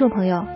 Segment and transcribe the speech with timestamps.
[0.00, 0.46] 众朋友，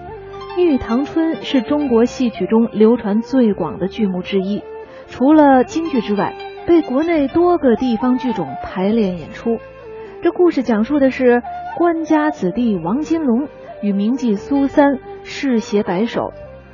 [0.58, 4.62] 《玉堂春》是中国戏曲中流传最广的剧目之一，
[5.06, 6.34] 除了京剧之外，
[6.66, 9.58] 被国内多个地方剧种排练演出。
[10.22, 11.42] 这故事讲述的是
[11.76, 13.48] 官家子弟王金龙
[13.82, 16.32] 与名妓苏三世携白首，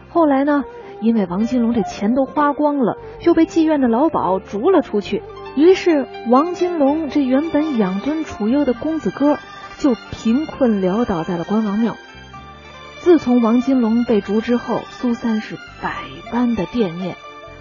[0.08, 0.62] 后来呢，
[1.00, 5.24] 因为王金龙这钱都花光了，就被妓院的老鸨逐了出去。
[5.56, 9.38] 于是王金龙这原本养尊处优的公子哥，
[9.80, 11.96] 就贫困潦倒在了关王庙。
[13.00, 15.94] 自从王金龙被逐之后，苏三是百
[16.30, 17.16] 般的惦念。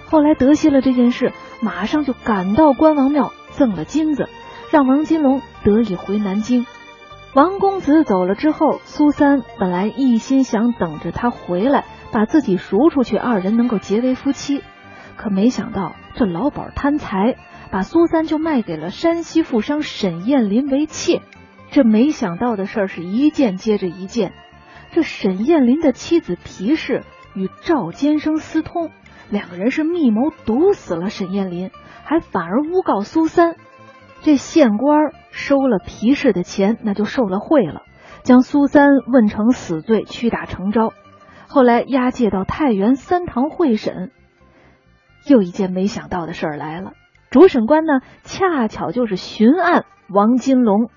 [0.09, 4.27] 后来得悉了这件事，马上就赶到关王庙赠了金子，
[4.69, 6.65] 让王金龙得以回南京。
[7.33, 14.61] 王公子走了之后，苏三本来一心想等着他回来，把自己赎出去，二人能够结为夫妻。
[15.15, 17.37] 可没想到这老鸨贪财，
[17.71, 21.21] 把苏三就卖给了山西富商沈彦林为妾。
[21.71, 24.33] 这没想到的事儿是一件接着一件。
[24.91, 27.03] 这沈艳林的妻子皮氏
[27.35, 28.89] 与赵坚生私通，
[29.29, 31.71] 两个人是密谋毒死了沈艳林，
[32.03, 33.55] 还反而诬告苏三。
[34.21, 37.83] 这县官收了皮氏的钱，那就受了贿了，
[38.23, 40.91] 将苏三问成死罪，屈打成招。
[41.47, 44.11] 后来押解到太原三堂会审，
[45.25, 46.93] 又一件没想到的事儿来了。
[47.29, 50.89] 主审官呢，恰巧就是巡案王金龙，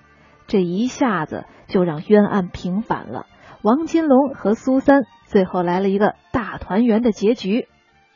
[0.47, 3.27] 这一下子就让冤案平反了。
[3.63, 7.69] 王金龙和苏三最后来了一个大团圆的结局。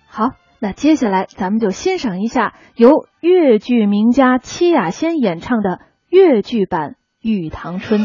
[0.05, 8.01] 好，那接下来咱们就欣赏一下由越剧名家戚雅仙演唱的越剧版《玉堂春》。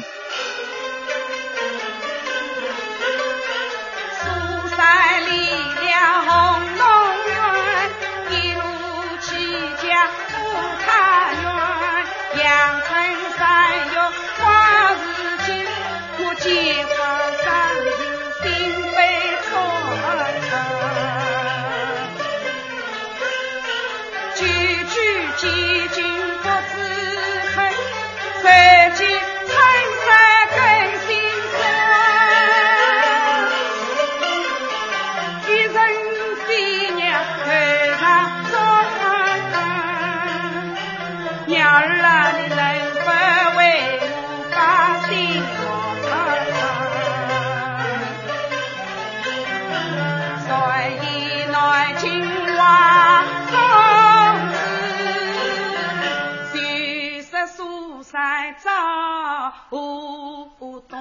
[59.69, 60.98] 不懂，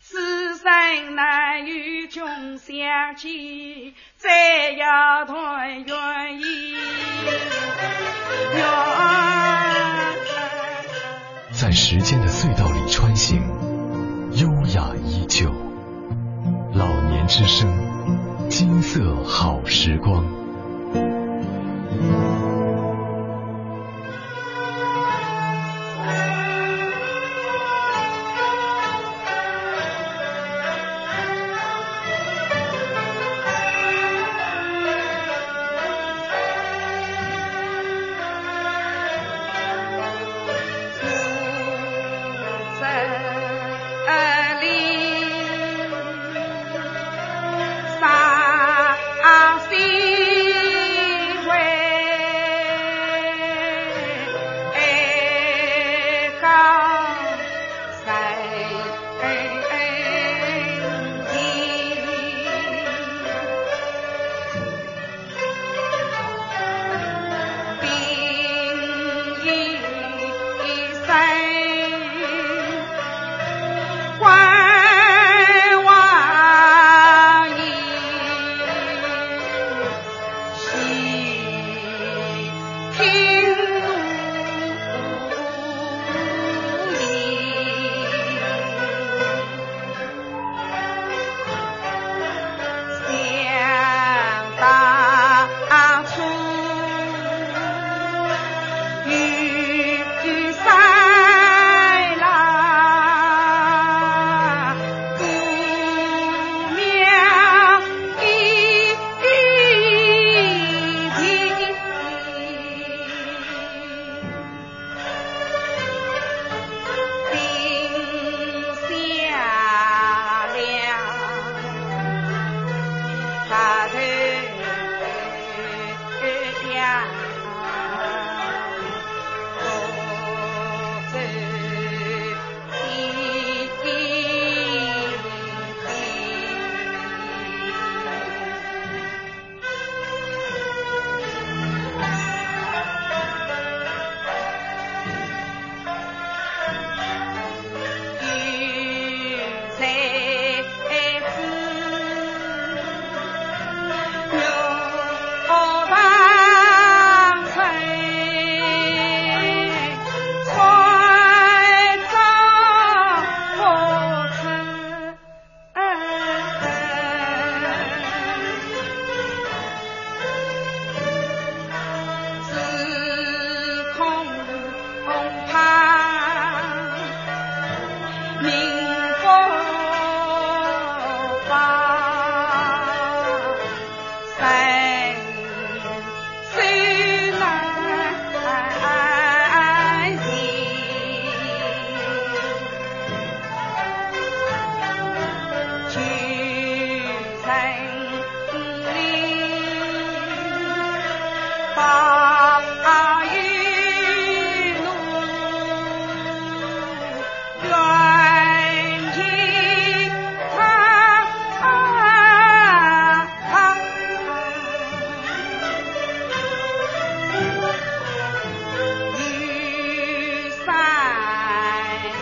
[0.00, 2.22] 此生难与君
[2.58, 6.76] 相见，再要团圆意。
[11.52, 13.40] 在时间的隧道里穿行，
[14.32, 15.63] 优雅依旧。
[17.26, 17.70] 之声，
[18.48, 20.43] 金色好时光。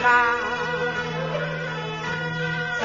[0.03, 0.11] 当
[2.81, 2.83] 终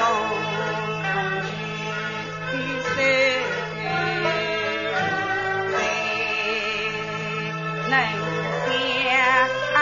[2.52, 2.54] 于
[2.84, 2.86] 生
[5.72, 5.74] 为
[7.90, 7.92] 能
[9.72, 9.74] 相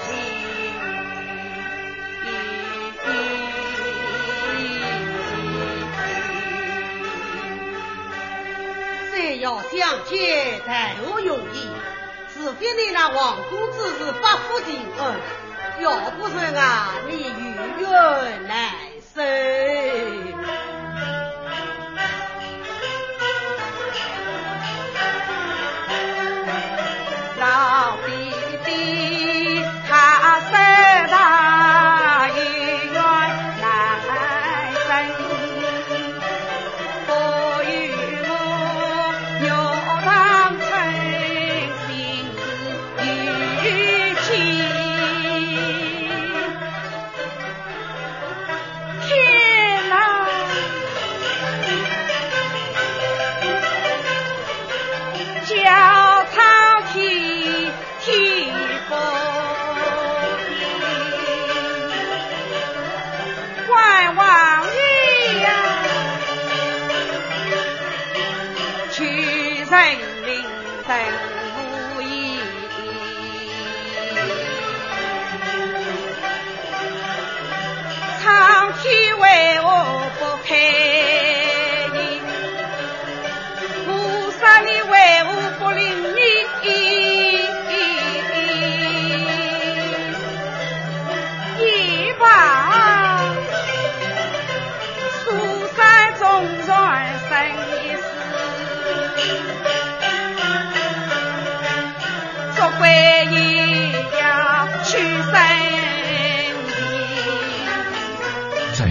[0.00, 0.02] 亲
[2.24, 2.26] 一
[3.06, 3.08] 意。
[9.40, 9.72] 要相
[10.06, 11.56] 见谈何容易
[12.34, 15.43] 除非你那王公子是不负情恩。
[15.80, 17.28] 要不是俺没有
[17.80, 18.54] 用呢
[69.70, 69.96] 人
[70.26, 70.44] 民
[70.86, 70.94] 真
[71.94, 72.38] 不易
[78.22, 80.93] 苍天为我不配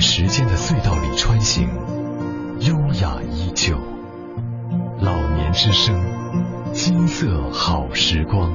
[0.05, 1.65] 时间的隧道里穿行，
[2.59, 3.77] 优雅依旧。
[4.99, 5.95] 老年之声，
[6.73, 8.53] 金色好时光。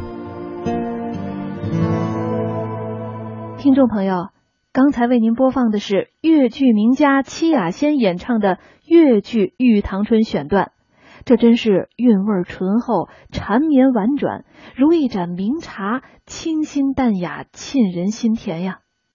[3.57, 4.29] 听众朋友，
[4.75, 10.73] 刚才为您播放的是越剧名家戚雅仙演唱的越剧《玉堂春》选段，
[11.25, 14.45] 这真是韵味醇厚、缠绵婉转，
[14.77, 18.81] 如一盏名茶，清新淡雅，沁人心田呀。